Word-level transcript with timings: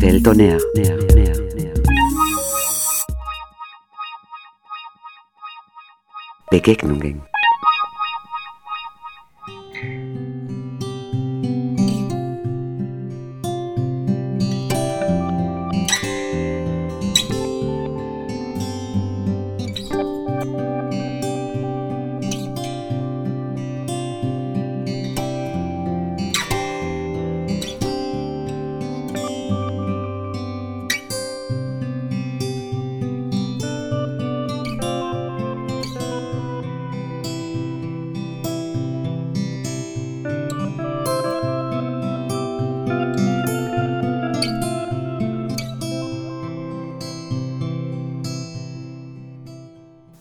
Welt 0.00 0.26
on. 0.28 0.38
Begegnungen. 6.50 7.29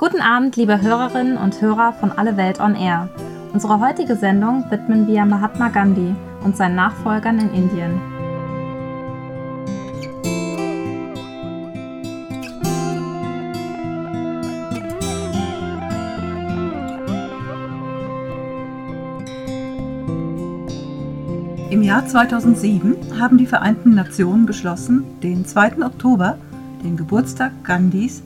Guten 0.10 0.24
Abend, 0.24 0.56
liebe 0.56 0.82
Hörerinnen 0.82 1.38
und 1.38 1.62
Hörer 1.62 1.94
von 1.94 2.12
Alle 2.12 2.36
Welt 2.36 2.60
on 2.60 2.74
Air. 2.74 3.10
Unsere 3.54 3.80
heutige 3.80 4.16
Sendung 4.16 4.66
widmen 4.72 5.06
wir 5.06 5.24
Mahatma 5.24 5.70
Gandhi 5.70 6.16
und 6.44 6.58
seinen 6.58 6.76
Nachfolgern 6.76 7.38
in 7.38 7.54
Indien. 7.54 8.02
Im 21.70 21.84
Jahr 21.84 22.08
2007 22.08 23.22
haben 23.22 23.38
die 23.38 23.46
Vereinten 23.46 23.94
Nationen 23.94 24.48
beschlossen, 24.48 25.04
den 25.22 25.46
2. 25.46 25.86
Oktober, 25.86 26.40
den 26.84 26.98
Geburtstag 26.98 27.52
Gandhis, 27.64 28.24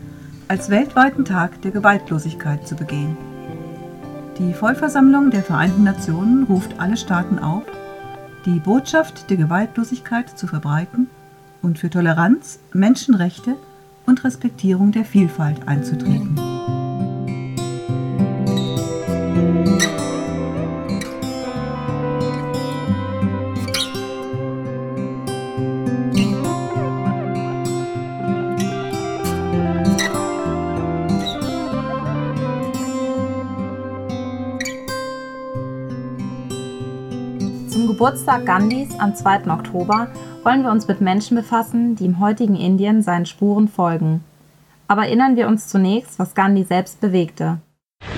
als 0.54 0.70
weltweiten 0.70 1.26
Tag 1.26 1.64
der 1.64 1.72
Gewaltlosigkeit 1.72 2.68
zu 2.68 2.76
begehen. 2.76 3.18
Die 4.38 4.54
Vollversammlung 4.54 5.32
der 5.32 5.42
Vereinten 5.42 5.84
Nationen 5.84 6.44
ruft 6.44 6.80
alle 6.80 6.96
Staaten 6.96 7.40
auf, 7.40 7.64
die 8.46 8.60
Botschaft 8.60 9.32
der 9.32 9.38
Gewaltlosigkeit 9.38 10.38
zu 10.38 10.46
verbreiten 10.46 11.10
und 11.64 11.80
für 11.80 11.90
Toleranz, 11.90 12.60
Menschenrechte 12.72 13.56
und 14.06 14.24
Respektierung 14.24 14.92
der 14.92 15.06
Vielfalt 15.06 15.68
einzutreten. 15.68 16.43
Geburtstag 38.04 38.46
Gandhis 38.46 38.90
am 39.00 39.16
2. 39.16 39.50
Oktober 39.50 40.10
wollen 40.44 40.64
wir 40.64 40.72
uns 40.72 40.90
mit 40.90 41.00
Menschen 41.00 41.38
befassen, 41.38 41.96
die 41.96 42.04
im 42.04 42.20
heutigen 42.20 42.58
Indien 42.58 43.02
seinen 43.02 43.26
Spuren 43.26 43.70
folgen. 43.70 44.26
Aber 44.90 45.06
erinnern 45.06 45.38
wir 45.38 45.48
uns 45.48 45.70
zunächst, 45.70 46.20
was 46.20 46.36
Gandhi 46.36 46.66
selbst 46.66 47.00
bewegte. 47.00 47.60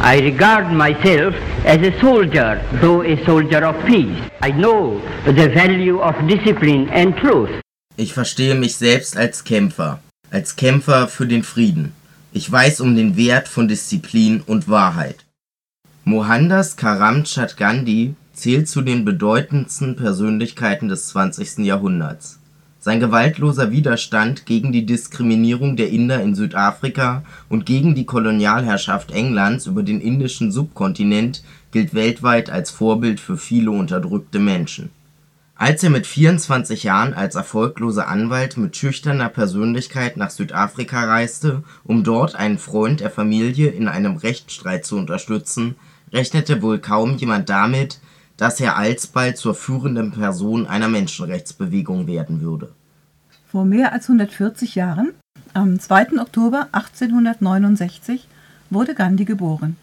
I 0.02 0.18
regard 0.22 0.72
myself 0.72 1.36
as 1.68 1.78
a 1.84 1.92
soldier, 2.02 2.59
though 2.82 3.04
a 3.04 3.16
soldier 3.28 3.70
of 3.70 3.76
peace. 3.86 4.18
I 4.44 4.52
know 4.52 5.00
the 5.28 5.54
value 5.54 6.02
of 6.02 6.16
discipline 6.28 6.90
and 6.92 7.16
truth. 7.18 7.52
Ich 7.96 8.12
verstehe 8.12 8.56
mich 8.56 8.78
selbst 8.78 9.16
als 9.16 9.44
Kämpfer, 9.44 10.00
als 10.32 10.56
Kämpfer 10.56 11.08
für 11.08 11.28
den 11.28 11.44
Frieden. 11.44 11.94
Ich 12.34 12.52
weiß 12.52 12.82
um 12.82 12.96
den 12.96 13.18
Wert 13.18 13.48
von 13.48 13.68
Disziplin 13.68 14.42
und 14.48 14.68
Wahrheit. 14.68 15.26
Mohandas 16.06 16.76
Karamchand 16.76 17.56
Gandhi 17.56 18.16
zählt 18.35 18.68
zu 18.68 18.81
den 18.81 19.06
bedeutendsten 19.06 19.96
Persönlichkeiten 19.96 20.90
des 20.90 21.07
20. 21.09 21.59
Jahrhunderts. 21.59 22.40
Sein 22.79 23.00
gewaltloser 23.00 23.72
Widerstand 23.72 24.46
gegen 24.46 24.72
die 24.72 24.85
Diskriminierung 24.85 25.75
der 25.75 25.90
Inder 25.90 26.22
in 26.22 26.35
Südafrika 26.35 27.23
und 27.50 27.66
gegen 27.66 27.96
die 27.96 28.06
Kolonialherrschaft 28.06 29.09
Englands 29.12 29.66
über 29.66 29.81
den 29.81 30.01
indischen 30.01 30.51
Subkontinent 30.51 31.44
gilt 31.72 31.96
weltweit 31.96 32.51
als 32.51 32.69
Vorbild 32.69 33.19
für 33.19 33.38
viele 33.38 33.72
unterdrückte 33.72 34.38
Menschen. 34.38 34.91
Als 35.56 35.81
er 35.84 35.90
mit 35.90 36.06
24 36.06 36.84
Jahren 36.84 37.13
als 37.13 37.35
erfolgloser 37.35 38.07
Anwalt 38.09 38.57
mit 38.57 38.75
schüchterner 38.75 39.29
Persönlichkeit 39.29 40.17
nach 40.17 40.29
Südafrika 40.29 41.06
reiste, 41.06 41.63
um 41.85 42.03
dort 42.03 42.35
einen 42.35 42.59
Freund 42.59 43.00
der 43.00 43.09
Familie 43.09 43.69
in 43.69 43.88
einem 43.88 44.17
Rechtsstreit 44.17 44.85
zu 44.85 44.97
unterstützen, 44.97 45.75
rechnete 46.12 46.62
wohl 46.62 46.79
kaum 46.79 47.16
jemand 47.16 47.50
damit, 47.50 48.00
dass 48.38 48.59
er 48.59 48.78
alsbald 48.78 49.38
zur 49.38 49.56
führenden 49.56 50.12
Person 50.12 50.68
einer 50.68 50.90
Menschenrechtsbewegung 50.90 52.07
werden 52.07 52.41
würde. 52.41 52.73
Vor 53.47 53.66
mehr 53.66 53.94
als 53.94 54.09
140 54.09 54.75
Jahren, 54.75 55.12
am 55.53 55.79
2. 55.79 56.19
Oktober 56.19 56.68
1869, 56.73 58.28
wurde 58.69 58.96
Gandhi 58.96 59.25
geboren. 59.25 59.78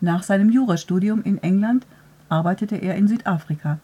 Nach 0.00 0.22
seinem 0.22 0.50
Jurastudium 0.50 1.22
in 1.22 1.42
England 1.42 1.86
arbeitete 2.28 2.76
er 2.76 2.96
in 2.96 3.08
Südafrika, 3.08 3.78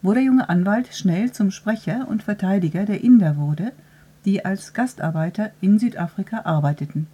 wo 0.00 0.14
der 0.14 0.22
junge 0.22 0.48
Anwalt 0.48 0.94
schnell 0.94 1.32
zum 1.32 1.50
Sprecher 1.50 2.06
und 2.08 2.22
Verteidiger 2.22 2.86
der 2.86 3.02
Inder 3.02 3.36
wurde, 3.36 3.72
die 4.24 4.44
als 4.44 4.72
Gastarbeiter 4.72 5.50
in 5.60 5.78
Südafrika 5.78 6.42
arbeiteten. 6.44 7.06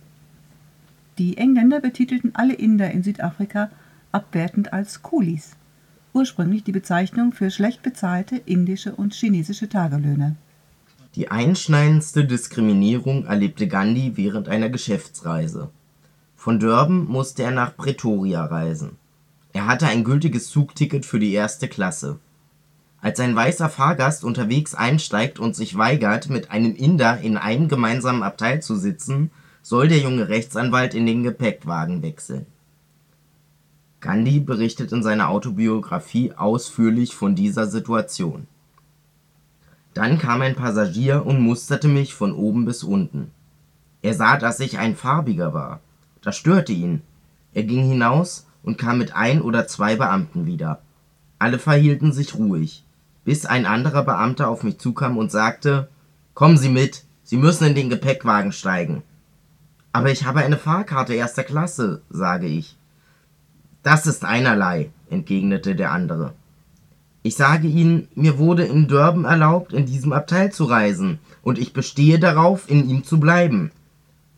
Die 1.19 1.38
Engländer 1.38 1.81
betitelten 1.81 2.32
alle 2.34 2.54
Inder 2.54 2.91
in 2.91 3.02
Südafrika 3.02 3.70
abwertend 4.12 4.72
als 4.72 5.02
Coolies, 5.02 5.56
ursprünglich 6.14 6.64
die 6.64 6.72
Bezeichnung 6.72 7.32
für 7.32 7.50
schlecht 7.50 7.82
bezahlte 7.82 8.36
indische 8.36 8.94
und 8.94 9.12
chinesische 9.12 9.69
Tagelöhner. 9.69 10.36
Die 11.16 11.30
einschneidendste 11.30 12.25
Diskriminierung 12.25 13.26
erlebte 13.26 13.69
Gandhi 13.69 14.12
während 14.16 14.48
einer 14.48 14.69
Geschäftsreise. 14.69 15.70
Von 16.34 16.58
Durban 16.58 17.04
musste 17.04 17.42
er 17.42 17.50
nach 17.50 17.76
Pretoria 17.76 18.44
reisen. 18.44 18.97
Er 19.52 19.66
hatte 19.66 19.86
ein 19.86 20.02
gültiges 20.02 20.48
Zugticket 20.48 21.06
für 21.06 21.20
die 21.20 21.32
erste 21.32 21.69
Klasse. 21.69 22.19
Als 23.00 23.20
ein 23.20 23.36
weißer 23.36 23.69
Fahrgast 23.69 24.25
unterwegs 24.25 24.75
einsteigt 24.75 25.38
und 25.38 25.54
sich 25.54 25.76
weigert, 25.76 26.31
mit 26.31 26.50
einem 26.50 26.75
Inder 26.75 27.20
in 27.20 27.36
einem 27.36 27.69
gemeinsamen 27.69 28.22
Abteil 28.22 28.62
zu 28.62 28.76
sitzen, 28.76 29.31
soll 29.62 29.88
der 29.88 29.98
junge 29.98 30.28
Rechtsanwalt 30.28 30.94
in 30.94 31.06
den 31.06 31.22
Gepäckwagen 31.22 32.02
wechseln. 32.02 32.46
Gandhi 34.04 34.38
berichtet 34.38 34.92
in 34.92 35.03
seiner 35.03 35.31
Autobiographie 35.31 36.34
ausführlich 36.37 37.15
von 37.15 37.34
dieser 37.34 37.66
Situation. 37.66 38.47
Dann 39.94 40.19
kam 40.19 40.42
ein 40.42 40.54
Passagier 40.54 41.25
und 41.25 41.41
musterte 41.41 41.88
mich 41.88 42.12
von 42.12 42.34
oben 42.34 42.66
bis 42.66 42.84
unten. 42.84 43.31
Er 44.03 44.12
sah, 44.12 44.37
dass 44.37 44.60
ich 44.60 44.76
ein 44.76 44.94
Farbiger 44.94 45.54
war. 45.54 45.81
Das 46.20 46.37
störte 46.37 46.72
ihn. 46.72 47.00
Er 47.55 47.62
ging 47.62 47.88
hinaus 47.88 48.46
und 48.62 48.76
kam 48.76 48.99
mit 48.99 49.17
ein 49.17 49.40
oder 49.40 49.67
zwei 49.67 49.96
Beamten 49.96 50.44
wieder. 50.44 50.82
Alle 51.38 51.58
verhielten 51.58 52.12
sich 52.12 52.34
ruhig, 52.34 52.84
bis 53.25 53.46
ein 53.46 53.64
anderer 53.64 54.05
Beamter 54.05 54.50
auf 54.50 54.64
mich 54.64 54.79
zukam 54.79 55.17
und 55.17 55.32
sagte 55.32 55.88
Kommen 56.34 56.58
Sie 56.58 56.69
mit, 56.69 57.05
Sie 57.23 57.38
müssen 57.38 57.69
in 57.69 57.75
den 57.75 57.88
Gepäckwagen 57.88 58.52
steigen. 58.52 59.02
Aber 59.93 60.11
ich 60.11 60.26
habe 60.26 60.40
eine 60.40 60.58
Fahrkarte 60.58 61.14
erster 61.14 61.43
Klasse, 61.43 62.02
sage 62.11 62.49
ich. 62.49 62.76
Das 63.84 64.06
ist 64.06 64.25
einerlei, 64.25 64.90
entgegnete 65.10 65.76
der 65.76 65.92
andere. 65.92 66.32
Ich 67.22 67.36
sage 67.36 67.69
Ihnen, 67.69 68.08
mir 68.14 68.38
wurde 68.38 68.64
in 68.64 68.88
Durban 68.88 69.26
erlaubt, 69.26 69.75
in 69.75 69.84
diesem 69.84 70.14
Abteil 70.14 70.52
zu 70.52 70.64
reisen, 70.64 71.19
und 71.42 71.58
ich 71.58 71.75
bestehe 71.75 72.19
darauf, 72.19 72.70
in 72.70 72.88
ihm 72.88 73.04
zu 73.04 73.20
bleiben. 73.20 73.70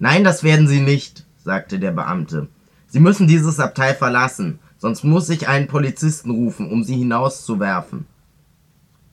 Nein, 0.00 0.24
das 0.24 0.42
werden 0.42 0.66
Sie 0.66 0.80
nicht, 0.80 1.24
sagte 1.44 1.78
der 1.78 1.92
Beamte. 1.92 2.48
Sie 2.88 2.98
müssen 2.98 3.28
dieses 3.28 3.60
Abteil 3.60 3.94
verlassen, 3.94 4.58
sonst 4.78 5.04
muss 5.04 5.30
ich 5.30 5.46
einen 5.46 5.68
Polizisten 5.68 6.30
rufen, 6.30 6.68
um 6.68 6.82
Sie 6.82 6.96
hinauszuwerfen. 6.96 8.04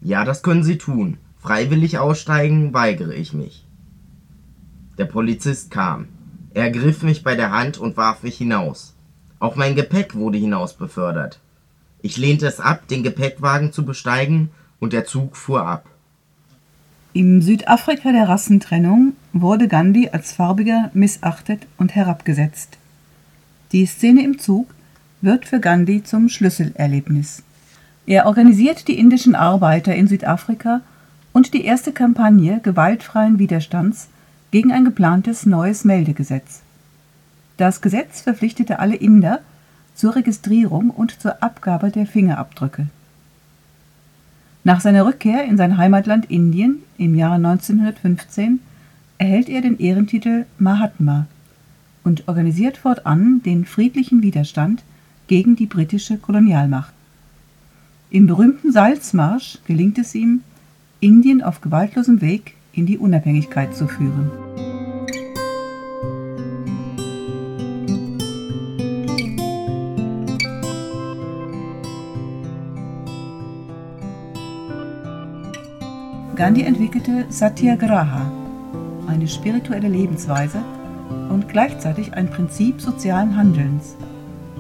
Ja, 0.02 0.26
das 0.26 0.42
können 0.42 0.64
Sie 0.64 0.80
tun. 0.80 1.18
Freiwillig 1.38 2.00
aussteigen 2.00 2.74
weigere 2.74 3.14
ich 3.14 3.34
mich. 3.34 3.68
Der 4.98 5.06
Polizist 5.06 5.70
kam. 5.70 6.08
Er 6.56 6.64
ergriff 6.64 7.04
mich 7.04 7.24
bei 7.24 7.36
der 7.36 7.52
Hand 7.52 7.78
und 7.78 7.98
warf 7.98 8.24
mich 8.24 8.38
hinaus. 8.38 8.96
Auch 9.44 9.58
mein 9.58 9.76
Gepäck 9.76 10.16
wurde 10.16 10.38
hinaus 10.38 10.74
befördert. 10.74 11.38
Ich 12.02 12.16
lehnte 12.16 12.48
es 12.48 12.62
ab, 12.62 12.88
den 12.88 13.04
Gepäckwagen 13.04 13.74
zu 13.74 13.84
besteigen, 13.84 14.52
und 14.80 14.94
der 14.94 15.04
Zug 15.04 15.36
fuhr 15.36 15.68
ab. 15.68 15.86
Im 17.12 17.42
Südafrika 17.42 18.14
der 18.14 18.30
Rassentrennung 18.30 19.18
wurde 19.34 19.68
Gandhi 19.68 20.08
als 20.14 20.32
Farbiger 20.32 20.92
missachtet 20.94 21.68
und 21.78 21.94
herabgesetzt. 21.94 22.78
Die 23.74 23.86
Szene 23.86 24.24
im 24.24 24.40
Zug 24.40 24.74
wird 25.20 25.46
für 25.46 25.60
Gandhi 25.60 26.04
zum 26.04 26.30
Schlüsselerlebnis. 26.30 27.44
Er 28.06 28.28
organisiert 28.28 28.88
die 28.88 28.98
indischen 28.98 29.36
Arbeiter 29.36 29.94
in 29.94 30.08
Südafrika 30.08 30.80
und 31.34 31.54
die 31.54 31.66
erste 31.66 31.92
Kampagne 31.92 32.62
gewaltfreien 32.64 33.40
Widerstands 33.40 34.08
gegen 34.52 34.72
ein 34.72 34.86
geplantes 34.86 35.46
neues 35.46 35.84
Meldegesetz. 35.84 36.63
Das 37.58 37.82
Gesetz 37.82 38.22
verpflichtete 38.22 38.80
alle 38.80 38.96
Inder 38.96 39.40
zur 39.96 40.16
Registrierung 40.16 40.90
und 40.90 41.22
zur 41.22 41.44
Abgabe 41.44 41.92
der 41.92 42.06
Fingerabdrücke. 42.06 42.88
Nach 44.64 44.80
seiner 44.80 45.06
Rückkehr 45.06 45.44
in 45.44 45.58
sein 45.58 45.78
Heimatland 45.78 46.32
Indien 46.32 46.78
im 46.98 47.16
Jahre 47.16 47.36
1915 47.36 48.60
erhält 49.18 49.50
er 49.50 49.62
den 49.62 49.78
Ehrentitel 49.78 50.46
Mahatma 50.58 51.28
und 52.04 52.28
organisiert 52.28 52.78
fortan 52.78 53.42
den 53.44 53.66
friedlichen 53.66 54.24
Widerstand 54.24 54.84
gegen 55.28 55.56
die 55.56 55.66
britische 55.66 56.18
Kolonialmacht. 56.18 56.94
Im 58.10 58.28
berühmten 58.28 58.72
Salzmarsch 58.72 59.60
gelingt 59.66 59.98
es 59.98 60.16
ihm, 60.16 60.42
Indien 61.00 61.42
auf 61.42 61.62
gewaltlosem 61.62 62.22
Weg 62.22 62.56
in 62.72 62.86
die 62.86 62.98
Unabhängigkeit 62.98 63.76
zu 63.76 63.88
führen. 63.88 64.32
Gandhi 76.36 76.64
entwickelte 76.64 77.26
Satyagraha, 77.30 78.32
eine 79.08 79.28
spirituelle 79.28 79.88
Lebensweise 79.88 80.64
und 81.30 81.48
gleichzeitig 81.48 82.16
ein 82.16 82.28
Prinzip 82.28 82.82
sozialen 82.82 83.38
Handelns, 83.38 83.96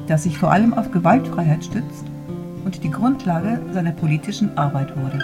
das 0.07 0.21
sich 0.21 0.37
vor 0.37 0.51
allem 0.51 0.75
auf 0.75 0.91
Gewaltfreiheit 0.91 1.65
stützt 1.65 2.05
und 2.63 2.83
die 2.83 2.91
Grundlage 2.91 3.59
seiner 3.73 3.91
politischen 3.91 4.55
Arbeit 4.55 4.95
wurde. 4.95 5.17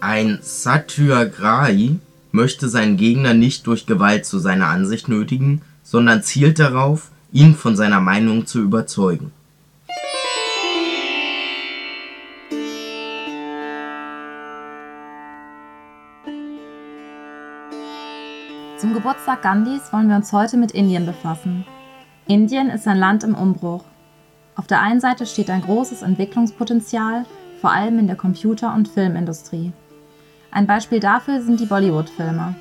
Ein 0.00 0.40
Satyagrahi 0.42 2.00
möchte 2.32 2.68
seinen 2.68 2.96
Gegner 2.96 3.32
nicht 3.32 3.64
durch 3.68 3.86
Gewalt 3.86 4.26
zu 4.26 4.40
seiner 4.40 4.66
Ansicht 4.66 5.08
nötigen, 5.08 5.62
sondern 5.84 6.24
zielt 6.24 6.58
darauf, 6.58 7.12
ihn 7.30 7.54
von 7.54 7.76
seiner 7.76 8.00
Meinung 8.00 8.46
zu 8.46 8.60
überzeugen. 8.60 9.30
Zum 18.80 18.94
Geburtstag 18.94 19.42
Gandhis 19.42 19.92
wollen 19.92 20.08
wir 20.08 20.16
uns 20.16 20.32
heute 20.32 20.56
mit 20.56 20.70
Indien 20.72 21.04
befassen. 21.04 21.66
Indien 22.26 22.70
ist 22.70 22.88
ein 22.88 22.96
Land 22.96 23.24
im 23.24 23.34
Umbruch. 23.34 23.84
Auf 24.56 24.66
der 24.66 24.80
einen 24.80 25.00
Seite 25.00 25.26
steht 25.26 25.50
ein 25.50 25.60
großes 25.60 26.00
Entwicklungspotenzial, 26.00 27.26
vor 27.60 27.72
allem 27.72 27.98
in 27.98 28.06
der 28.06 28.16
Computer- 28.16 28.74
und 28.74 28.88
Filmindustrie. 28.88 29.74
Ein 30.50 30.66
Beispiel 30.66 30.98
dafür 30.98 31.42
sind 31.42 31.60
die 31.60 31.66
Bollywood-Filme. 31.66 32.54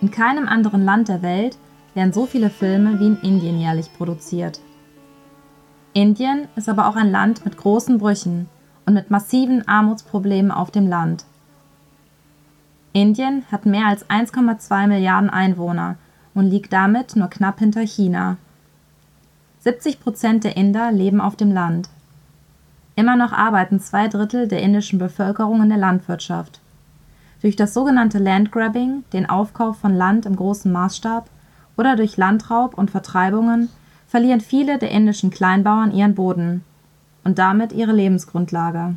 In 0.00 0.12
keinem 0.12 0.46
anderen 0.46 0.84
Land 0.84 1.08
der 1.08 1.22
Welt 1.22 1.58
werden 1.94 2.12
so 2.12 2.26
viele 2.26 2.48
Filme 2.48 3.00
wie 3.00 3.08
in 3.08 3.20
Indien 3.22 3.58
jährlich 3.58 3.92
produziert. 3.92 4.60
Indien 5.92 6.46
ist 6.54 6.68
aber 6.68 6.86
auch 6.86 6.94
ein 6.94 7.10
Land 7.10 7.44
mit 7.44 7.56
großen 7.56 7.98
Brüchen 7.98 8.48
und 8.86 8.94
mit 8.94 9.10
massiven 9.10 9.66
Armutsproblemen 9.66 10.52
auf 10.52 10.70
dem 10.70 10.86
Land. 10.86 11.24
Indien 12.92 13.44
hat 13.50 13.64
mehr 13.64 13.86
als 13.86 14.08
1,2 14.10 14.86
Milliarden 14.86 15.30
Einwohner 15.30 15.96
und 16.34 16.50
liegt 16.50 16.72
damit 16.72 17.16
nur 17.16 17.28
knapp 17.28 17.58
hinter 17.58 17.82
China. 17.82 18.36
70 19.60 20.00
Prozent 20.00 20.44
der 20.44 20.56
Inder 20.56 20.92
leben 20.92 21.20
auf 21.20 21.36
dem 21.36 21.52
Land. 21.52 21.88
Immer 22.94 23.16
noch 23.16 23.32
arbeiten 23.32 23.80
zwei 23.80 24.08
Drittel 24.08 24.48
der 24.48 24.60
indischen 24.60 24.98
Bevölkerung 24.98 25.62
in 25.62 25.70
der 25.70 25.78
Landwirtschaft. 25.78 26.60
Durch 27.40 27.56
das 27.56 27.72
sogenannte 27.72 28.18
Landgrabbing, 28.18 29.04
den 29.12 29.28
Aufkauf 29.28 29.78
von 29.78 29.94
Land 29.94 30.26
im 30.26 30.36
großen 30.36 30.70
Maßstab, 30.70 31.28
oder 31.76 31.96
durch 31.96 32.18
Landraub 32.18 32.76
und 32.76 32.90
Vertreibungen 32.90 33.70
verlieren 34.06 34.42
viele 34.42 34.78
der 34.78 34.90
indischen 34.90 35.30
Kleinbauern 35.30 35.90
ihren 35.92 36.14
Boden 36.14 36.62
und 37.24 37.38
damit 37.38 37.72
ihre 37.72 37.92
Lebensgrundlage. 37.92 38.96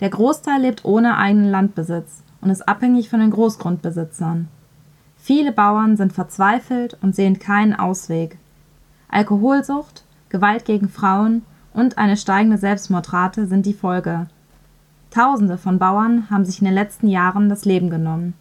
Der 0.00 0.08
Großteil 0.08 0.62
lebt 0.62 0.84
ohne 0.84 1.18
eigenen 1.18 1.50
Landbesitz 1.50 2.22
und 2.46 2.52
ist 2.52 2.68
abhängig 2.68 3.08
von 3.08 3.18
den 3.18 3.32
Großgrundbesitzern. 3.32 4.46
Viele 5.18 5.50
Bauern 5.50 5.96
sind 5.96 6.12
verzweifelt 6.12 6.96
und 7.02 7.16
sehen 7.16 7.40
keinen 7.40 7.74
Ausweg. 7.74 8.38
Alkoholsucht, 9.08 10.04
Gewalt 10.28 10.64
gegen 10.64 10.88
Frauen 10.88 11.42
und 11.74 11.98
eine 11.98 12.16
steigende 12.16 12.56
Selbstmordrate 12.56 13.48
sind 13.48 13.66
die 13.66 13.74
Folge. 13.74 14.28
Tausende 15.10 15.58
von 15.58 15.80
Bauern 15.80 16.30
haben 16.30 16.44
sich 16.44 16.60
in 16.60 16.66
den 16.66 16.74
letzten 16.74 17.08
Jahren 17.08 17.48
das 17.48 17.64
Leben 17.64 17.90
genommen. 17.90 18.34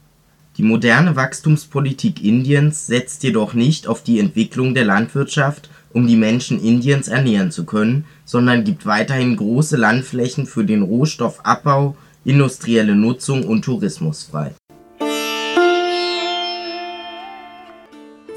Die 0.58 0.64
moderne 0.64 1.16
Wachstumspolitik 1.16 2.24
Indiens 2.24 2.86
setzt 2.86 3.24
jedoch 3.24 3.56
nicht 3.56 3.88
auf 3.88 4.04
die 4.04 4.20
Entwicklung 4.20 4.76
der 4.76 4.86
Landwirtschaft, 4.86 5.68
um 5.94 6.06
die 6.06 6.16
Menschen 6.16 6.64
Indiens 6.64 7.08
ernähren 7.08 7.50
zu 7.50 7.66
können, 7.66 8.06
sondern 8.24 8.66
gibt 8.66 8.86
weiterhin 8.86 9.36
große 9.36 9.78
Landflächen 9.78 10.46
für 10.46 10.64
den 10.64 10.84
Rohstoffabbau 10.84 11.96
industrielle 12.26 12.96
Nutzung 12.96 13.46
und 13.46 13.64
Tourismus 13.64 14.24
frei. 14.24 14.52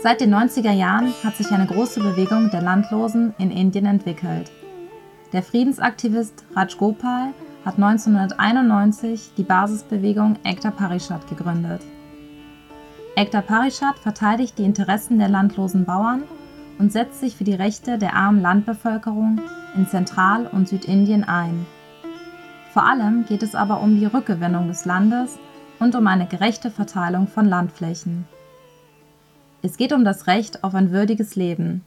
Seit 0.02 0.20
den 0.20 0.32
90er 0.32 0.72
Jahren 0.72 1.12
hat 1.24 1.36
sich 1.36 1.50
eine 1.50 1.66
große 1.66 2.00
Bewegung 2.00 2.50
der 2.50 2.62
Landlosen 2.62 3.34
in 3.38 3.50
Indien 3.50 3.86
entwickelt. 3.86 4.52
Der 5.32 5.42
Friedensaktivist 5.42 6.44
Raj 6.54 6.76
Gopal 6.76 7.32
hat 7.64 7.76
1991 7.76 9.30
die 9.36 9.42
Basisbewegung 9.42 10.38
Ekta 10.44 10.70
Parishad 10.70 11.26
gegründet. 11.28 11.80
Ekta 13.16 13.40
Parishad 13.40 13.98
verteidigt 13.98 14.58
die 14.58 14.64
Interessen 14.64 15.18
der 15.18 15.28
landlosen 15.28 15.84
Bauern 15.84 16.22
und 16.78 16.92
setzt 16.92 17.20
sich 17.20 17.36
für 17.36 17.44
die 17.44 17.54
Rechte 17.54 17.98
der 17.98 18.14
armen 18.14 18.40
Landbevölkerung 18.40 19.40
in 19.74 19.88
Zentral- 19.88 20.46
und 20.46 20.68
Südindien 20.68 21.24
ein. 21.24 21.66
Vor 22.72 22.84
allem 22.84 23.24
geht 23.26 23.42
es 23.42 23.54
aber 23.54 23.80
um 23.80 23.98
die 23.98 24.06
Rückgewinnung 24.06 24.68
des 24.68 24.84
Landes 24.84 25.38
und 25.78 25.94
um 25.94 26.06
eine 26.06 26.26
gerechte 26.26 26.70
Verteilung 26.70 27.26
von 27.26 27.46
Landflächen. 27.46 28.26
Es 29.62 29.76
geht 29.76 29.92
um 29.92 30.04
das 30.04 30.26
Recht 30.26 30.62
auf 30.62 30.74
ein 30.74 30.92
würdiges 30.92 31.34
Leben. 31.34 31.84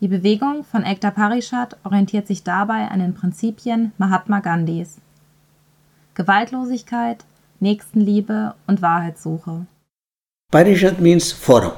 Die 0.00 0.08
Bewegung 0.08 0.64
von 0.64 0.82
Ekta 0.82 1.12
Parishad 1.12 1.76
orientiert 1.84 2.26
sich 2.26 2.42
dabei 2.42 2.88
an 2.88 2.98
den 2.98 3.14
Prinzipien 3.14 3.92
Mahatma 3.98 4.40
Gandhis. 4.40 4.96
Gewaltlosigkeit, 6.14 7.24
Nächstenliebe 7.60 8.54
und 8.66 8.82
Wahrheitssuche. 8.82 9.66
Parishad 10.50 11.00
means 11.00 11.30
forum. 11.30 11.72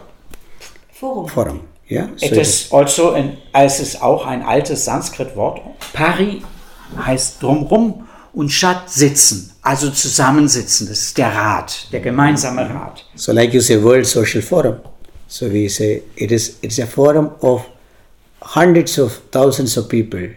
Forum. 0.90 1.28
Forum, 1.28 1.60
yeah. 1.90 2.08
So 2.16 2.26
it 2.26 2.32
is 2.32 2.72
also, 2.72 3.12
an, 3.12 3.36
es 3.52 3.80
ist 3.80 4.02
auch 4.02 4.26
ein 4.26 4.42
altes 4.42 4.86
Sanskrit-Wort. 4.86 5.60
Pari 5.92 6.42
heißt 6.96 7.42
drumrum 7.42 8.06
und 8.32 8.50
Shat 8.50 8.90
sitzen, 8.90 9.52
also 9.62 9.90
zusammensitzen. 9.90 10.88
Das 10.88 11.00
ist 11.00 11.18
der 11.18 11.34
Rat, 11.34 11.88
der 11.92 12.00
gemeinsame 12.00 12.68
Rat. 12.68 13.04
So 13.14 13.32
like 13.32 13.54
you 13.54 13.60
say 13.60 13.82
World 13.82 14.06
Social 14.06 14.42
Forum. 14.42 14.76
So 15.28 15.50
we 15.50 15.68
say 15.68 16.02
it 16.16 16.30
is 16.30 16.58
it's 16.62 16.78
a 16.78 16.86
forum 16.86 17.30
of 17.40 17.64
hundreds 18.40 18.98
of 18.98 19.20
thousands 19.30 19.78
of 19.78 19.88
people 19.88 20.30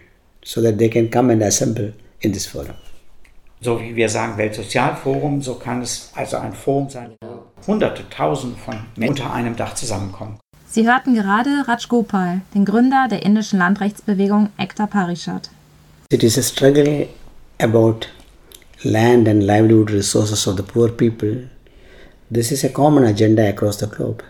so 0.44 0.62
that 0.62 0.78
they 0.78 0.90
can 0.90 1.10
come 1.10 1.32
and 1.32 1.44
assemble 1.44 1.94
in 2.22 2.32
this 2.32 2.46
forum. 2.46 2.76
So 3.62 3.80
wie 3.82 3.96
wir 3.96 4.08
sagen 4.08 4.38
Weltsozialforum, 4.38 5.42
so 5.42 5.56
kann 5.56 5.82
es 5.82 6.12
also 6.16 6.38
ein 6.38 6.54
Forum 6.54 6.90
sein, 6.90 7.16
wo 7.22 7.44
hunderte, 7.66 8.08
tausende 8.10 8.56
von 8.58 8.76
Menschen 8.96 9.26
unter 9.26 9.34
einem 9.34 9.56
Dach 9.56 9.74
zusammenkommen. 9.74 10.38
Sie 10.70 10.86
hörten 10.88 11.16
gerade 11.16 11.68
Raj 11.68 11.88
Gopal, 11.88 12.42
den 12.54 12.66
Gründer 12.66 13.08
der 13.10 13.24
indischen 13.24 13.58
Landrechtsbewegung 13.58 14.50
Ekta 14.58 14.86
Parishad. 14.86 15.50
It 16.10 16.24
is 16.24 16.38
a 16.38 16.42
struggle 16.42 17.10
about 17.60 18.08
land 18.86 19.28
and 19.28 19.46
livelihood 19.46 19.92
resources 19.92 20.48
of 20.48 20.56
the 20.56 20.64
poor 20.64 20.88
people. 20.88 21.50
This 22.32 22.54
is 22.54 22.64
a 22.64 22.70
common 22.70 23.04
agenda 23.04 23.50
across 23.50 23.78
the 23.82 23.88
globe. 23.88 24.24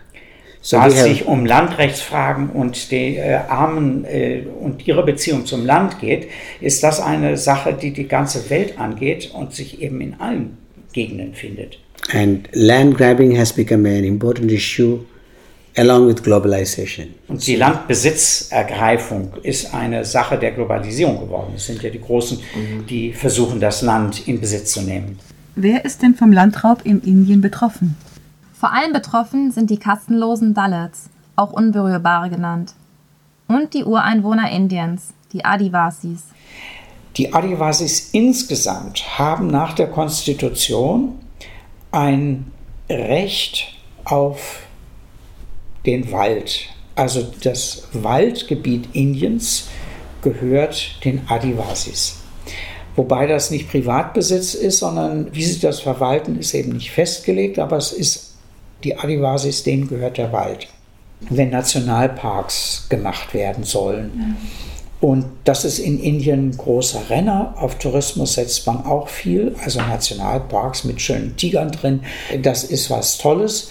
So 0.60 0.76
da 0.76 0.88
es 0.88 1.04
sich 1.04 1.26
um 1.26 1.46
Landrechtsfragen 1.46 2.50
und 2.50 2.90
die 2.90 3.16
äh, 3.16 3.36
Armen 3.48 4.04
äh, 4.04 4.42
und 4.60 4.88
ihre 4.88 5.04
Beziehung 5.04 5.46
zum 5.46 5.64
Land 5.64 6.00
geht, 6.00 6.26
ist 6.60 6.82
das 6.82 7.00
eine 7.00 7.36
Sache, 7.36 7.72
die 7.80 7.92
die 7.92 8.08
ganze 8.08 8.50
Welt 8.50 8.76
angeht 8.76 9.30
und 9.32 9.54
sich 9.54 9.80
eben 9.80 10.00
in 10.00 10.14
allen 10.18 10.58
Gegenden 10.92 11.34
findet. 11.34 11.78
And 12.12 12.48
land 12.54 12.96
grabbing 12.96 13.38
has 13.38 13.52
become 13.52 13.88
an 13.88 14.02
important 14.02 14.50
issue 14.50 15.04
along 15.78 16.08
with 16.08 16.22
globalization. 16.22 17.14
Und 17.28 17.46
die 17.46 17.56
Landbesitzergreifung 17.56 19.32
ist 19.42 19.72
eine 19.72 20.04
Sache 20.04 20.38
der 20.38 20.52
Globalisierung 20.52 21.20
geworden. 21.20 21.52
Es 21.56 21.66
sind 21.66 21.82
ja 21.82 21.90
die 21.90 22.00
Großen, 22.00 22.38
die 22.88 23.12
versuchen, 23.12 23.60
das 23.60 23.82
Land 23.82 24.26
in 24.26 24.40
Besitz 24.40 24.72
zu 24.72 24.82
nehmen. 24.82 25.18
Wer 25.54 25.84
ist 25.84 26.02
denn 26.02 26.14
vom 26.14 26.32
Landraub 26.32 26.84
in 26.84 27.00
Indien 27.02 27.40
betroffen? 27.40 27.96
Vor 28.58 28.72
allem 28.72 28.92
betroffen 28.92 29.52
sind 29.52 29.70
die 29.70 29.78
kastenlosen 29.78 30.52
Dalits, 30.52 31.10
auch 31.36 31.52
Unberührbare 31.52 32.28
genannt. 32.28 32.74
Und 33.46 33.72
die 33.74 33.84
Ureinwohner 33.84 34.50
Indiens, 34.50 35.14
die 35.32 35.44
Adivasis. 35.44 36.24
Die 37.16 37.32
Adivasis 37.32 38.10
insgesamt 38.12 39.18
haben 39.18 39.46
nach 39.48 39.72
der 39.74 39.88
Konstitution 39.88 41.18
ein 41.90 42.50
Recht 42.90 43.74
auf 44.04 44.67
den 45.86 46.10
Wald. 46.12 46.68
Also 46.94 47.26
das 47.42 47.84
Waldgebiet 47.92 48.88
Indiens 48.92 49.68
gehört 50.22 51.04
den 51.04 51.22
Adivasis. 51.28 52.16
Wobei 52.96 53.28
das 53.28 53.52
nicht 53.52 53.70
Privatbesitz 53.70 54.54
ist, 54.54 54.78
sondern 54.78 55.32
wie 55.32 55.44
sie 55.44 55.60
das 55.60 55.78
verwalten, 55.78 56.36
ist 56.36 56.52
eben 56.54 56.72
nicht 56.72 56.90
festgelegt, 56.90 57.60
aber 57.60 57.76
es 57.76 57.92
ist 57.92 58.34
die 58.82 58.96
Adivasis, 58.98 59.62
denen 59.62 59.88
gehört 59.88 60.18
der 60.18 60.32
Wald. 60.32 60.66
Wenn 61.20 61.50
Nationalparks 61.50 62.86
gemacht 62.88 63.34
werden 63.34 63.62
sollen. 63.62 64.36
Und 65.00 65.26
das 65.44 65.64
ist 65.64 65.78
in 65.78 66.00
Indien 66.00 66.48
ein 66.48 66.56
großer 66.56 67.08
Renner. 67.08 67.54
Auf 67.56 67.78
Tourismus 67.78 68.34
setzt 68.34 68.66
man 68.66 68.84
auch 68.84 69.08
viel, 69.08 69.54
also 69.62 69.78
Nationalparks 69.80 70.82
mit 70.82 71.00
schönen 71.00 71.36
Tigern 71.36 71.70
drin. 71.70 72.02
Das 72.42 72.64
ist 72.64 72.90
was 72.90 73.18
Tolles. 73.18 73.70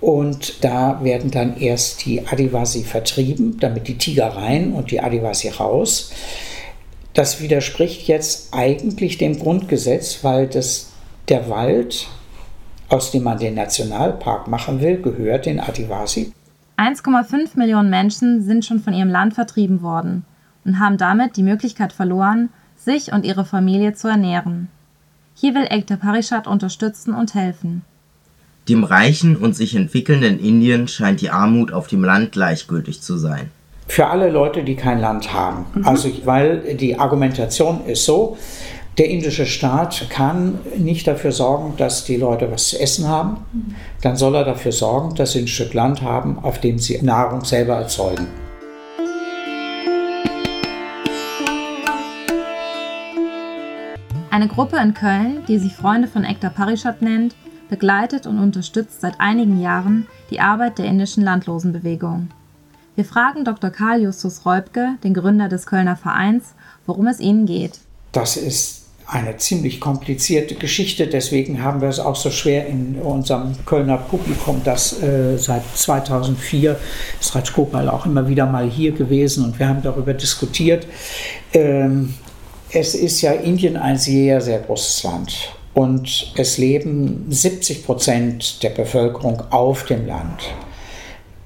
Und 0.00 0.62
da 0.62 1.02
werden 1.02 1.30
dann 1.30 1.56
erst 1.56 2.04
die 2.04 2.26
Adivasi 2.26 2.84
vertrieben, 2.84 3.58
damit 3.58 3.88
die 3.88 3.96
Tiger 3.96 4.28
rein 4.28 4.72
und 4.72 4.90
die 4.90 5.00
Adivasi 5.00 5.48
raus. 5.48 6.12
Das 7.14 7.40
widerspricht 7.40 8.06
jetzt 8.08 8.52
eigentlich 8.52 9.16
dem 9.16 9.38
Grundgesetz, 9.38 10.22
weil 10.22 10.48
das, 10.48 10.92
der 11.28 11.48
Wald, 11.48 12.08
aus 12.88 13.10
dem 13.10 13.22
man 13.22 13.38
den 13.38 13.54
Nationalpark 13.54 14.48
machen 14.48 14.80
will, 14.80 15.00
gehört 15.00 15.46
den 15.46 15.58
Adivasi. 15.58 16.32
1,5 16.76 17.56
Millionen 17.56 17.88
Menschen 17.88 18.42
sind 18.42 18.66
schon 18.66 18.80
von 18.80 18.92
ihrem 18.92 19.08
Land 19.08 19.32
vertrieben 19.32 19.80
worden 19.80 20.26
und 20.66 20.78
haben 20.78 20.98
damit 20.98 21.38
die 21.38 21.42
Möglichkeit 21.42 21.94
verloren, 21.94 22.50
sich 22.76 23.12
und 23.12 23.24
ihre 23.24 23.46
Familie 23.46 23.94
zu 23.94 24.08
ernähren. 24.08 24.68
Hier 25.34 25.54
will 25.54 25.66
Ekta 25.70 25.96
Parishad 25.96 26.46
unterstützen 26.46 27.14
und 27.14 27.34
helfen. 27.34 27.82
Dem 28.68 28.82
reichen 28.82 29.36
und 29.36 29.54
sich 29.54 29.76
entwickelnden 29.76 30.40
Indien 30.40 30.88
scheint 30.88 31.20
die 31.20 31.30
Armut 31.30 31.72
auf 31.72 31.86
dem 31.86 32.02
Land 32.02 32.32
gleichgültig 32.32 33.00
zu 33.00 33.16
sein. 33.16 33.52
Für 33.86 34.08
alle 34.08 34.28
Leute, 34.28 34.64
die 34.64 34.74
kein 34.74 34.98
Land 34.98 35.32
haben. 35.32 35.66
Also, 35.84 36.10
weil 36.24 36.74
die 36.74 36.98
Argumentation 36.98 37.84
ist 37.86 38.04
so, 38.04 38.36
der 38.98 39.08
indische 39.08 39.46
Staat 39.46 40.06
kann 40.10 40.58
nicht 40.76 41.06
dafür 41.06 41.30
sorgen, 41.30 41.74
dass 41.76 42.04
die 42.06 42.16
Leute 42.16 42.50
was 42.50 42.70
zu 42.70 42.80
essen 42.80 43.06
haben. 43.06 43.36
Dann 44.02 44.16
soll 44.16 44.34
er 44.34 44.44
dafür 44.44 44.72
sorgen, 44.72 45.14
dass 45.14 45.32
sie 45.32 45.40
ein 45.40 45.48
Stück 45.48 45.72
Land 45.72 46.02
haben, 46.02 46.38
auf 46.40 46.60
dem 46.60 46.80
sie 46.80 47.00
Nahrung 47.02 47.44
selber 47.44 47.74
erzeugen. 47.74 48.26
Eine 54.30 54.48
Gruppe 54.48 54.76
in 54.78 54.92
Köln, 54.92 55.44
die 55.46 55.58
sich 55.58 55.72
Freunde 55.72 56.08
von 56.08 56.24
Ekta 56.24 56.50
Parishad 56.50 57.00
nennt, 57.00 57.36
begleitet 57.68 58.26
und 58.26 58.38
unterstützt 58.38 59.00
seit 59.00 59.20
einigen 59.20 59.60
Jahren 59.60 60.06
die 60.30 60.40
Arbeit 60.40 60.78
der 60.78 60.86
indischen 60.86 61.22
Landlosenbewegung. 61.22 62.28
Wir 62.94 63.04
fragen 63.04 63.44
Dr. 63.44 63.70
Karl 63.70 64.02
Justus 64.02 64.46
Reubke, 64.46 64.96
den 65.04 65.12
Gründer 65.12 65.48
des 65.48 65.66
Kölner 65.66 65.96
Vereins, 65.96 66.54
worum 66.86 67.06
es 67.06 67.20
ihnen 67.20 67.44
geht. 67.44 67.80
Das 68.12 68.36
ist 68.36 68.86
eine 69.06 69.36
ziemlich 69.36 69.80
komplizierte 69.80 70.56
Geschichte, 70.56 71.06
deswegen 71.06 71.62
haben 71.62 71.80
wir 71.80 71.88
es 71.88 72.00
auch 72.00 72.16
so 72.16 72.30
schwer 72.30 72.66
in 72.66 72.96
unserem 72.96 73.54
Kölner 73.64 73.98
Publikum, 73.98 74.62
das 74.64 75.00
äh, 75.00 75.36
seit 75.36 75.62
2004 75.74 76.76
ist 77.20 77.34
Rajgopal 77.34 77.88
auch 77.88 78.06
immer 78.06 78.28
wieder 78.28 78.46
mal 78.46 78.68
hier 78.68 78.92
gewesen 78.92 79.44
und 79.44 79.58
wir 79.58 79.68
haben 79.68 79.82
darüber 79.82 80.12
diskutiert. 80.12 80.86
Ähm, 81.52 82.14
es 82.70 82.94
ist 82.94 83.20
ja 83.20 83.32
Indien 83.32 83.76
ein 83.76 83.96
sehr, 83.96 84.40
sehr 84.40 84.58
großes 84.60 85.04
Land 85.04 85.55
und 85.76 86.32
es 86.38 86.56
leben 86.56 87.26
70 87.28 87.84
Prozent 87.84 88.62
der 88.62 88.70
Bevölkerung 88.70 89.42
auf 89.50 89.84
dem 89.84 90.06
Land. 90.06 90.40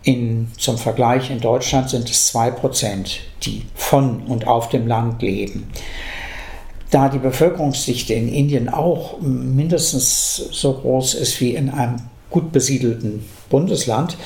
In, 0.04 0.46
zum 0.56 0.78
Vergleich 0.78 1.30
in 1.30 1.40
Deutschland 1.40 1.90
sind 1.90 2.08
es 2.08 2.26
2 2.28 2.52
Prozent, 2.52 3.22
die 3.42 3.62
von 3.74 4.22
und 4.22 4.46
auf 4.46 4.68
dem 4.68 4.86
Land 4.86 5.20
leben. 5.20 5.68
Da 6.92 7.08
die 7.08 7.18
Bevölkerungsdichte 7.18 8.14
in 8.14 8.28
Indien 8.28 8.68
auch 8.68 9.20
mindestens 9.20 10.36
so 10.52 10.74
groß 10.74 11.14
ist 11.14 11.40
wie 11.40 11.56
in 11.56 11.68
einem 11.68 11.96
gut 12.30 12.52
besiedelten 12.52 13.24
Bundesland, 13.48 14.16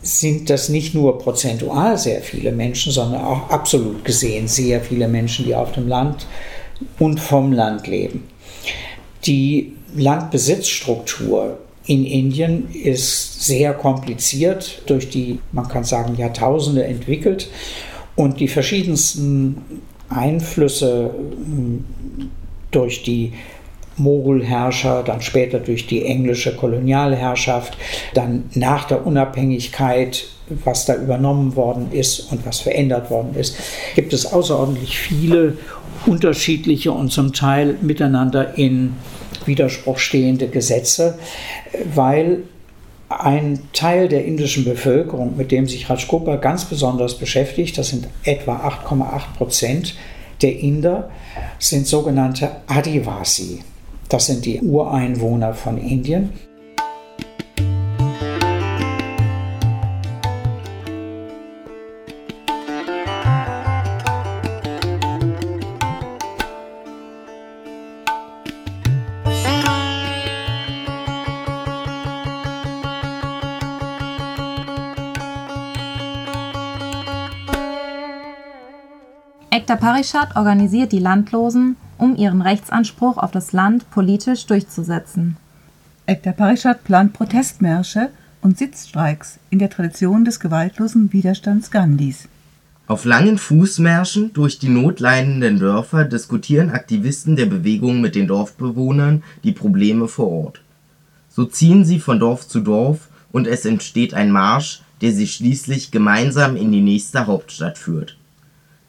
sind 0.00 0.48
das 0.48 0.70
nicht 0.70 0.94
nur 0.94 1.18
prozentual 1.18 1.98
sehr 1.98 2.22
viele 2.22 2.52
Menschen, 2.52 2.90
sondern 2.90 3.22
auch 3.22 3.50
absolut 3.50 4.02
gesehen 4.02 4.48
sehr 4.48 4.80
viele 4.80 5.08
Menschen, 5.08 5.44
die 5.44 5.54
auf 5.54 5.72
dem 5.72 5.88
Land 5.88 6.26
und 6.98 7.20
vom 7.20 7.52
Land 7.52 7.86
leben. 7.86 8.31
Die 9.24 9.72
Landbesitzstruktur 9.94 11.58
in 11.86 12.04
Indien 12.04 12.70
ist 12.72 13.44
sehr 13.44 13.74
kompliziert 13.74 14.82
durch 14.86 15.10
die, 15.10 15.40
man 15.52 15.68
kann 15.68 15.84
sagen, 15.84 16.16
Jahrtausende 16.16 16.84
entwickelt. 16.84 17.50
Und 18.14 18.40
die 18.40 18.48
verschiedensten 18.48 19.80
Einflüsse 20.08 21.10
hm, 21.14 21.84
durch 22.70 23.02
die 23.02 23.32
Mogulherrscher, 23.96 25.02
dann 25.02 25.20
später 25.20 25.58
durch 25.60 25.86
die 25.86 26.04
englische 26.04 26.56
Kolonialherrschaft, 26.56 27.76
dann 28.14 28.44
nach 28.54 28.84
der 28.84 29.06
Unabhängigkeit, 29.06 30.26
was 30.64 30.86
da 30.86 30.94
übernommen 30.94 31.56
worden 31.56 31.88
ist 31.92 32.32
und 32.32 32.44
was 32.46 32.60
verändert 32.60 33.10
worden 33.10 33.34
ist, 33.34 33.56
gibt 33.94 34.12
es 34.12 34.26
außerordentlich 34.26 34.98
viele 34.98 35.56
unterschiedliche 36.06 36.92
und 36.92 37.10
zum 37.10 37.32
Teil 37.32 37.76
miteinander 37.80 38.56
in 38.58 38.94
Widerspruch 39.46 39.98
stehende 39.98 40.48
Gesetze, 40.48 41.18
weil 41.94 42.44
ein 43.08 43.60
Teil 43.72 44.08
der 44.08 44.24
indischen 44.24 44.64
Bevölkerung, 44.64 45.36
mit 45.36 45.50
dem 45.50 45.66
sich 45.68 45.88
Rajgopal 45.90 46.38
ganz 46.38 46.64
besonders 46.64 47.18
beschäftigt, 47.18 47.76
das 47.76 47.88
sind 47.88 48.08
etwa 48.24 48.68
8,8 48.68 49.36
Prozent 49.36 49.94
der 50.40 50.58
Inder, 50.58 51.10
sind 51.58 51.86
sogenannte 51.86 52.50
Adivasi. 52.66 53.60
Das 54.08 54.26
sind 54.26 54.44
die 54.44 54.60
Ureinwohner 54.60 55.54
von 55.54 55.78
Indien. 55.78 56.30
Ekta 79.54 79.76
Parishad 79.76 80.34
organisiert 80.34 80.92
die 80.92 80.98
Landlosen, 80.98 81.76
um 81.98 82.16
ihren 82.16 82.40
Rechtsanspruch 82.40 83.18
auf 83.18 83.32
das 83.32 83.52
Land 83.52 83.90
politisch 83.90 84.46
durchzusetzen. 84.46 85.36
Ekta 86.06 86.32
Parishad 86.32 86.84
plant 86.84 87.12
Protestmärsche 87.12 88.08
und 88.40 88.56
Sitzstreiks 88.56 89.38
in 89.50 89.58
der 89.58 89.68
Tradition 89.68 90.24
des 90.24 90.40
gewaltlosen 90.40 91.12
Widerstands 91.12 91.70
Gandhis. 91.70 92.28
Auf 92.86 93.04
langen 93.04 93.36
Fußmärschen 93.36 94.32
durch 94.32 94.58
die 94.58 94.70
notleidenden 94.70 95.58
Dörfer 95.58 96.06
diskutieren 96.06 96.70
Aktivisten 96.70 97.36
der 97.36 97.44
Bewegung 97.44 98.00
mit 98.00 98.14
den 98.14 98.28
Dorfbewohnern 98.28 99.22
die 99.44 99.52
Probleme 99.52 100.08
vor 100.08 100.30
Ort. 100.30 100.62
So 101.28 101.44
ziehen 101.44 101.84
sie 101.84 102.00
von 102.00 102.18
Dorf 102.18 102.48
zu 102.48 102.60
Dorf 102.60 103.10
und 103.32 103.46
es 103.46 103.66
entsteht 103.66 104.14
ein 104.14 104.30
Marsch, 104.30 104.80
der 105.02 105.12
sie 105.12 105.26
schließlich 105.26 105.90
gemeinsam 105.90 106.56
in 106.56 106.72
die 106.72 106.80
nächste 106.80 107.26
Hauptstadt 107.26 107.76
führt. 107.76 108.16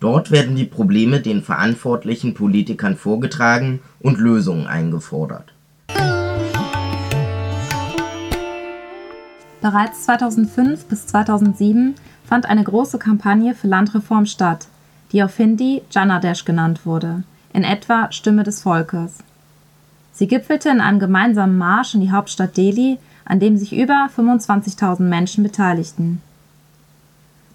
Dort 0.04 0.32
werden 0.32 0.58
die 0.58 0.66
Probleme 0.66 1.22
den 1.22 1.42
verantwortlichen 1.42 2.34
Politikern 2.34 2.98
vorgetragen 2.98 3.80
und 4.02 4.20
Lösungen 4.20 4.68
eingefordert. 4.68 5.54
Bereits 9.62 10.04
2005 10.04 10.88
bis 10.88 11.08
2007 11.08 11.96
fand 12.26 12.48
eine 12.48 12.66
große 12.66 13.00
Kampagne 13.00 13.56
für 13.56 13.70
Landreform 13.70 14.26
statt, 14.26 14.68
die 15.14 15.24
auf 15.24 15.38
Hindi 15.38 15.84
Janadesh 15.90 16.44
genannt 16.44 16.86
wurde, 16.86 17.24
in 17.54 17.64
etwa 17.64 18.12
Stimme 18.12 18.44
des 18.44 18.62
Volkes. 18.62 19.20
Sie 20.12 20.28
gipfelte 20.28 20.68
in 20.68 20.82
einem 20.82 21.00
gemeinsamen 21.00 21.58
Marsch 21.58 21.96
in 21.96 22.02
die 22.02 22.12
Hauptstadt 22.12 22.58
Delhi, 22.58 22.98
an 23.24 23.40
dem 23.40 23.56
sich 23.56 23.72
über 23.72 24.10
25.000 24.14 25.04
Menschen 25.04 25.46
beteiligten. 25.46 26.22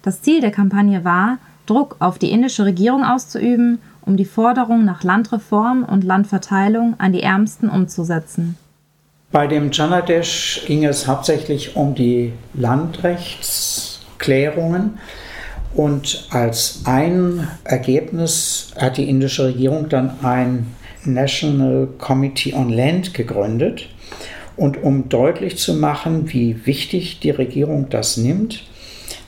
Das 0.01 0.23
Ziel 0.23 0.41
der 0.41 0.49
Kampagne 0.49 1.03
war, 1.03 1.37
Druck 1.69 1.97
auf 1.99 2.17
die 2.17 2.31
indische 2.31 2.65
Regierung 2.65 3.03
auszuüben, 3.03 3.77
um 4.01 4.17
die 4.17 4.25
Forderung 4.25 4.83
nach 4.85 5.03
Landreform 5.03 5.83
und 5.83 6.03
Landverteilung 6.03 6.95
an 6.97 7.13
die 7.13 7.21
Ärmsten 7.21 7.69
umzusetzen. 7.69 8.57
Bei 9.31 9.45
dem 9.45 9.69
Janadesh 9.71 10.63
ging 10.65 10.85
es 10.85 11.05
hauptsächlich 11.07 11.75
um 11.75 11.93
die 11.93 12.33
Landrechtsklärungen. 12.55 14.97
Und 15.75 16.27
als 16.31 16.81
ein 16.85 17.47
Ergebnis 17.63 18.73
hat 18.75 18.97
die 18.97 19.07
indische 19.07 19.45
Regierung 19.45 19.87
dann 19.87 20.15
ein 20.23 20.65
National 21.05 21.89
Committee 21.99 22.55
on 22.55 22.69
Land 22.69 23.13
gegründet. 23.13 23.87
Und 24.57 24.81
um 24.81 25.09
deutlich 25.09 25.57
zu 25.57 25.75
machen, 25.75 26.33
wie 26.33 26.65
wichtig 26.65 27.19
die 27.19 27.29
Regierung 27.29 27.89
das 27.89 28.17
nimmt, 28.17 28.63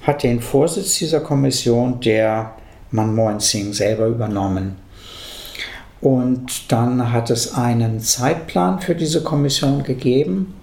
hat 0.03 0.23
den 0.23 0.41
Vorsitz 0.41 0.97
dieser 0.97 1.19
Kommission 1.19 1.99
der 1.99 2.55
Manmohan 2.91 3.39
Singh 3.39 3.73
selber 3.73 4.07
übernommen. 4.07 4.77
Und 6.01 6.71
dann 6.71 7.11
hat 7.11 7.29
es 7.29 7.53
einen 7.53 7.99
Zeitplan 7.99 8.79
für 8.79 8.95
diese 8.95 9.23
Kommission 9.23 9.83
gegeben, 9.83 10.55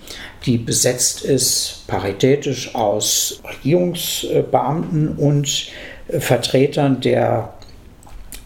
die 0.45 0.59
besetzt 0.59 1.23
ist 1.23 1.85
paritätisch 1.87 2.75
aus 2.75 3.41
Regierungsbeamten 3.49 5.17
und 5.17 5.69
Vertretern 6.09 7.01
der 7.01 7.55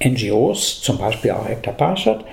NGOs, 0.05 0.83
zum 0.83 0.99
Beispiel 0.99 1.31
auch 1.31 1.49
Hector 1.49 1.73
Parshad. 1.73 2.25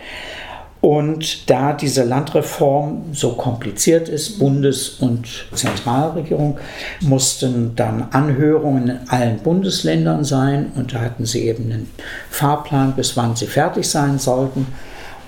Und 0.81 1.49
da 1.49 1.73
diese 1.73 2.03
Landreform 2.03 3.13
so 3.13 3.33
kompliziert 3.33 4.07
ist, 4.07 4.39
Bundes- 4.39 4.89
und 4.89 5.27
Zentralregierung, 5.53 6.57
mussten 7.01 7.75
dann 7.75 8.07
Anhörungen 8.11 8.89
in 8.89 9.09
allen 9.09 9.39
Bundesländern 9.39 10.23
sein 10.23 10.71
und 10.75 10.93
da 10.93 11.01
hatten 11.01 11.25
sie 11.25 11.47
eben 11.47 11.65
einen 11.65 11.89
Fahrplan, 12.29 12.95
bis 12.95 13.17
wann 13.17 13.35
sie 13.35 13.47
fertig 13.47 13.89
sein 13.89 14.19
sollten. 14.19 14.67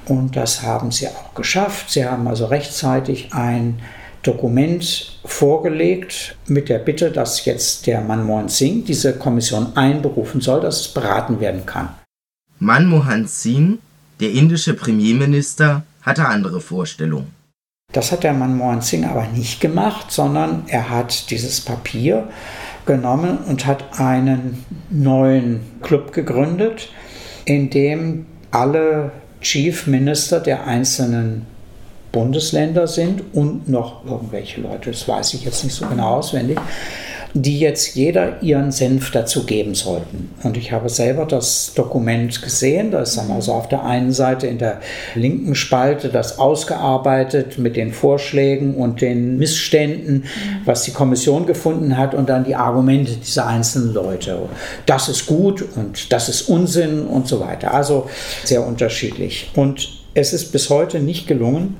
Und 0.05 0.35
das 0.37 0.63
haben 0.63 0.91
sie 0.91 1.07
auch 1.09 1.35
geschafft. 1.35 1.91
Sie 1.91 2.05
haben 2.05 2.27
also 2.27 2.45
rechtzeitig 2.45 3.33
ein 3.33 3.79
Dokument 4.23 5.19
vorgelegt 5.25 6.37
mit 6.47 6.69
der 6.69 6.79
Bitte, 6.79 7.11
dass 7.11 7.45
jetzt 7.45 7.87
der 7.87 8.01
Manmohan 8.01 8.49
Singh 8.49 8.85
diese 8.87 9.13
Kommission 9.17 9.75
einberufen 9.75 10.41
soll, 10.41 10.61
dass 10.61 10.81
es 10.81 10.87
beraten 10.87 11.39
werden 11.39 11.65
kann. 11.65 11.89
Manmohan 12.59 13.27
Singh 13.27 13.79
der 14.21 14.31
indische 14.31 14.73
Premierminister 14.73 15.83
hatte 16.03 16.27
andere 16.27 16.61
Vorstellungen. 16.61 17.33
Das 17.91 18.11
hat 18.11 18.23
der 18.23 18.33
Manmohan 18.33 18.81
Singh 18.81 19.09
aber 19.09 19.27
nicht 19.27 19.59
gemacht, 19.59 20.11
sondern 20.11 20.63
er 20.67 20.89
hat 20.89 21.29
dieses 21.29 21.59
Papier 21.59 22.29
genommen 22.85 23.39
und 23.39 23.65
hat 23.65 23.99
einen 23.99 24.63
neuen 24.89 25.59
Club 25.81 26.13
gegründet, 26.13 26.89
in 27.45 27.69
dem 27.69 28.25
alle 28.51 29.11
Chief 29.41 29.87
Minister 29.87 30.39
der 30.39 30.65
einzelnen 30.67 31.45
Bundesländer 32.11 32.87
sind 32.87 33.23
und 33.33 33.67
noch 33.67 34.05
irgendwelche 34.05 34.61
Leute, 34.61 34.91
das 34.91 35.07
weiß 35.07 35.33
ich 35.33 35.45
jetzt 35.45 35.63
nicht 35.63 35.75
so 35.75 35.85
genau 35.87 36.17
auswendig, 36.17 36.59
die 37.33 37.59
jetzt 37.59 37.95
jeder 37.95 38.41
ihren 38.43 38.71
Senf 38.71 39.11
dazu 39.11 39.45
geben 39.45 39.73
sollten. 39.73 40.31
Und 40.43 40.57
ich 40.57 40.71
habe 40.71 40.89
selber 40.89 41.25
das 41.25 41.73
Dokument 41.75 42.41
gesehen. 42.41 42.91
Da 42.91 43.01
ist 43.01 43.17
dann 43.17 43.31
also 43.31 43.53
auf 43.53 43.69
der 43.69 43.85
einen 43.85 44.11
Seite 44.11 44.47
in 44.47 44.57
der 44.57 44.81
linken 45.15 45.55
Spalte 45.55 46.09
das 46.09 46.39
ausgearbeitet 46.39 47.57
mit 47.57 47.75
den 47.75 47.93
Vorschlägen 47.93 48.75
und 48.75 49.01
den 49.01 49.37
Missständen, 49.37 50.25
was 50.65 50.83
die 50.83 50.91
Kommission 50.91 51.45
gefunden 51.45 51.97
hat 51.97 52.13
und 52.13 52.27
dann 52.27 52.43
die 52.43 52.55
Argumente 52.55 53.13
dieser 53.13 53.47
einzelnen 53.47 53.93
Leute. 53.93 54.37
Das 54.85 55.07
ist 55.07 55.25
gut 55.25 55.63
und 55.75 56.11
das 56.11 56.27
ist 56.27 56.43
Unsinn 56.43 57.05
und 57.05 57.27
so 57.27 57.39
weiter. 57.39 57.73
Also 57.73 58.09
sehr 58.43 58.65
unterschiedlich. 58.65 59.51
Und 59.55 60.01
es 60.13 60.33
ist 60.33 60.51
bis 60.51 60.69
heute 60.69 60.99
nicht 60.99 61.27
gelungen, 61.27 61.77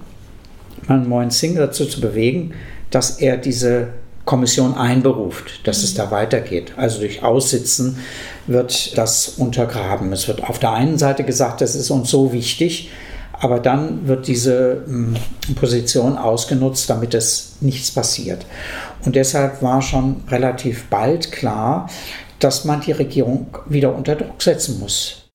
Manmohan 0.87 1.29
Singh 1.29 1.59
dazu 1.59 1.85
zu 1.85 2.01
bewegen, 2.01 2.53
dass 2.89 3.19
er 3.19 3.37
diese 3.37 3.89
Kommission 4.25 4.75
einberuft, 4.75 5.67
dass 5.67 5.83
es 5.83 5.93
da 5.93 6.11
weitergeht. 6.11 6.73
Also 6.77 6.99
durch 6.99 7.23
Aussitzen 7.23 7.97
wird 8.47 8.97
das 8.97 9.29
untergraben. 9.29 10.11
Es 10.13 10.27
wird 10.27 10.43
auf 10.43 10.59
der 10.59 10.73
einen 10.73 10.97
Seite 10.97 11.23
gesagt, 11.23 11.61
das 11.61 11.75
ist 11.75 11.89
uns 11.89 12.09
so 12.09 12.31
wichtig, 12.33 12.91
aber 13.33 13.59
dann 13.59 14.07
wird 14.07 14.27
diese 14.27 14.83
hm, 14.85 15.15
Position 15.55 16.17
ausgenutzt, 16.17 16.89
damit 16.89 17.13
es 17.13 17.57
nichts 17.61 17.91
passiert. 17.91 18.45
Und 19.03 19.15
deshalb 19.15 19.63
war 19.63 19.81
schon 19.81 20.23
relativ 20.29 20.85
bald 20.85 21.31
klar, 21.31 21.89
dass 22.39 22.65
man 22.65 22.81
die 22.81 22.91
Regierung 22.91 23.47
wieder 23.67 23.95
unter 23.95 24.15
Druck 24.15 24.41
setzen 24.41 24.79
muss. 24.79 25.29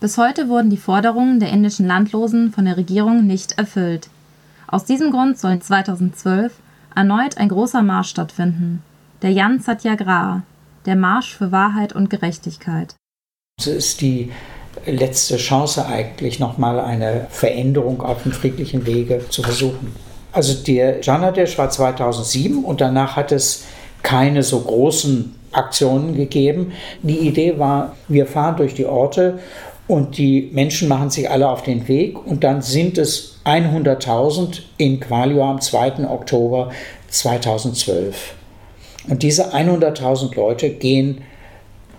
Bis 0.00 0.16
heute 0.16 0.48
wurden 0.48 0.70
die 0.70 0.76
Forderungen 0.76 1.40
der 1.40 1.50
indischen 1.50 1.86
Landlosen 1.86 2.52
von 2.52 2.64
der 2.64 2.76
Regierung 2.76 3.26
nicht 3.26 3.58
erfüllt. 3.58 4.08
Aus 4.68 4.84
diesem 4.84 5.10
Grund 5.10 5.38
sollen 5.38 5.60
2012 5.60 6.52
erneut 6.94 7.38
ein 7.38 7.48
großer 7.48 7.82
Marsch 7.82 8.10
stattfinden, 8.10 8.82
der 9.22 9.32
Jan 9.32 9.60
Satyagraha, 9.60 10.42
der 10.86 10.96
Marsch 10.96 11.36
für 11.36 11.52
Wahrheit 11.52 11.92
und 11.92 12.10
Gerechtigkeit. 12.10 12.94
Es 13.58 13.66
ist 13.66 14.00
die 14.00 14.30
letzte 14.86 15.36
Chance 15.36 15.86
eigentlich, 15.86 16.38
nochmal 16.38 16.80
eine 16.80 17.26
Veränderung 17.30 18.02
auf 18.02 18.22
dem 18.22 18.32
friedlichen 18.32 18.86
Wege 18.86 19.24
zu 19.28 19.42
versuchen. 19.42 19.94
Also 20.32 20.54
der 20.54 21.00
Janadesh 21.00 21.58
war 21.58 21.70
2007 21.70 22.64
und 22.64 22.80
danach 22.80 23.16
hat 23.16 23.32
es 23.32 23.64
keine 24.02 24.42
so 24.42 24.60
großen 24.60 25.34
Aktionen 25.52 26.14
gegeben. 26.14 26.72
Die 27.02 27.18
Idee 27.18 27.58
war, 27.58 27.96
wir 28.06 28.26
fahren 28.26 28.56
durch 28.56 28.74
die 28.74 28.86
Orte 28.86 29.38
und 29.88 30.18
die 30.18 30.50
Menschen 30.52 30.86
machen 30.86 31.10
sich 31.10 31.28
alle 31.30 31.48
auf 31.48 31.62
den 31.62 31.88
Weg 31.88 32.24
und 32.24 32.44
dann 32.44 32.62
sind 32.62 32.98
es 32.98 33.40
100.000 33.44 34.60
in 34.76 35.00
Qualio 35.00 35.42
am 35.42 35.60
2. 35.60 36.08
Oktober 36.08 36.70
2012. 37.08 38.34
Und 39.08 39.22
diese 39.22 39.54
100.000 39.54 40.36
Leute 40.36 40.68
gehen 40.70 41.22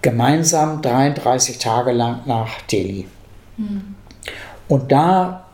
gemeinsam 0.04 0.82
33 0.84 1.58
Tage 1.58 1.92
lang 1.92 2.22
nach 2.28 2.62
Delhi. 2.72 3.08
Mhm. 3.58 3.96
Und 4.68 4.92
da 4.92 5.48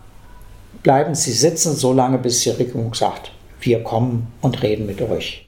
bleiben 0.84 1.16
sie 1.16 1.32
sitzen, 1.32 1.74
so 1.74 1.94
lange, 1.94 2.18
bis 2.18 2.42
die 2.42 2.50
Regierung 2.50 2.94
sagt, 2.94 3.32
wir 3.62 3.82
kommen 3.82 4.28
und 4.42 4.62
reden 4.62 4.86
mit 4.86 5.02
euch. 5.02 5.45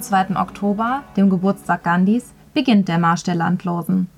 2. 0.00 0.36
Oktober, 0.36 1.02
dem 1.16 1.30
Geburtstag 1.30 1.84
Gandhis, 1.84 2.32
beginnt 2.54 2.88
der 2.88 2.98
Marsch 2.98 3.22
der 3.22 3.34
Landlosen. 3.34 4.08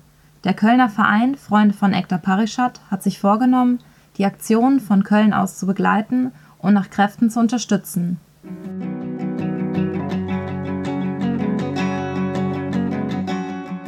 Der 0.43 0.53
Kölner 0.53 0.89
Verein 0.89 1.35
Freunde 1.35 1.73
von 1.73 1.93
Ekta 1.93 2.17
Parishad 2.17 2.81
hat 2.91 3.03
sich 3.03 3.19
vorgenommen, 3.19 3.79
die 4.17 4.25
Aktion 4.25 4.79
von 4.79 5.03
Köln 5.03 5.33
aus 5.33 5.57
zu 5.57 5.65
begleiten 5.65 6.31
und 6.59 6.73
nach 6.73 6.89
Kräften 6.89 7.29
zu 7.29 7.39
unterstützen. 7.39 8.19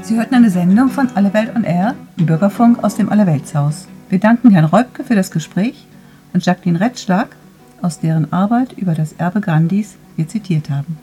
Sie 0.01 0.15
hörten 0.15 0.35
eine 0.35 0.49
Sendung 0.49 0.89
von 0.89 1.09
Alle 1.15 1.33
Welt 1.33 1.55
on 1.55 1.63
Air, 1.63 1.95
im 2.17 2.27
Bürgerfunk 2.27 2.83
aus 2.83 2.95
dem 2.95 3.09
Allerweltshaus. 3.09 3.87
Wir 4.09 4.19
danken 4.19 4.51
Herrn 4.51 4.65
Reubke 4.65 5.03
für 5.03 5.15
das 5.15 5.31
Gespräch 5.31 5.87
und 6.31 6.45
Jacqueline 6.45 6.79
Rettschlag, 6.79 7.35
aus 7.81 7.99
deren 7.99 8.31
Arbeit 8.31 8.73
über 8.73 8.93
das 8.93 9.13
Erbe 9.13 9.41
Gandhis 9.41 9.95
wir 10.15 10.27
zitiert 10.27 10.69
haben. 10.69 10.97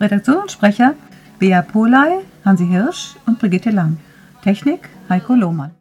Redaktion 0.00 0.38
und 0.38 0.50
Sprecher 0.50 0.94
Bea 1.38 1.62
Polay, 1.62 2.20
Hansi 2.44 2.66
Hirsch 2.66 3.16
und 3.26 3.38
Brigitte 3.38 3.70
Lang. 3.70 3.98
Technik 4.42 4.88
Heiko 5.08 5.34
Lohmann. 5.34 5.72